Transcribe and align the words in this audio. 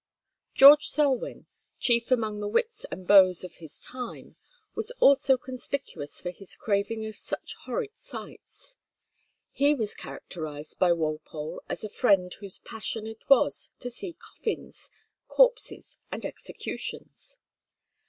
George 0.55 0.89
Selwyn, 0.89 1.45
chief 1.77 2.09
among 2.09 2.39
the 2.39 2.47
wits 2.47 2.87
and 2.89 3.05
beaux 3.05 3.33
of 3.43 3.57
his 3.57 3.79
time, 3.79 4.35
was 4.73 4.89
also 4.99 5.37
conspicuous 5.37 6.19
for 6.19 6.31
his 6.31 6.55
craving 6.55 7.05
for 7.05 7.13
such 7.15 7.53
horrid 7.65 7.95
sights. 7.95 8.77
He 9.51 9.75
was 9.75 9.93
characterized 9.93 10.79
by 10.79 10.91
Walpole 10.93 11.61
as 11.69 11.83
a 11.83 11.87
friend 11.87 12.33
whose 12.33 12.57
passion 12.57 13.05
it 13.05 13.29
was 13.29 13.69
to 13.77 13.91
see 13.91 14.13
coffins, 14.13 14.89
corpses, 15.27 15.99
and 16.11 16.25
executions. 16.25 17.37